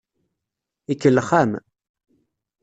Ikellex-am. 0.91 1.51